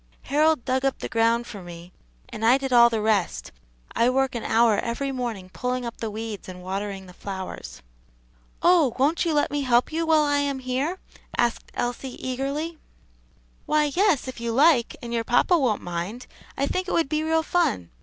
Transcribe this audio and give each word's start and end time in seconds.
"Harold 0.23 0.65
dug 0.65 0.83
up 0.83 0.97
the 0.97 1.07
ground 1.07 1.45
for 1.45 1.61
me, 1.61 1.91
and 2.29 2.43
I 2.43 2.57
did 2.57 2.73
all 2.73 2.89
the 2.89 3.01
rest, 3.01 3.51
I 3.95 4.09
work 4.09 4.33
an 4.33 4.43
hour 4.43 4.79
every 4.79 5.11
morning 5.11 5.51
pulling 5.53 5.85
up 5.85 5.97
the 5.97 6.09
weeds 6.09 6.49
and 6.49 6.63
watering 6.63 7.05
the 7.05 7.13
flowers." 7.13 7.83
"Oh? 8.63 8.95
won't 8.97 9.25
you 9.25 9.33
let 9.35 9.51
me 9.51 9.61
help 9.61 9.91
you 9.91 10.07
while 10.07 10.23
I 10.23 10.37
am 10.39 10.57
here?" 10.57 10.97
asked 11.37 11.71
Elsie, 11.75 12.17
eagerly. 12.27 12.79
"Why, 13.67 13.91
yes, 13.95 14.27
if 14.27 14.39
you 14.41 14.51
like, 14.53 14.95
and 15.03 15.13
your 15.13 15.23
papa 15.23 15.55
won't 15.55 15.83
mind 15.83 16.25
I 16.57 16.65
think 16.65 16.87
it 16.87 16.93
would 16.95 17.07
be 17.07 17.21
real 17.21 17.43
fun. 17.43 17.91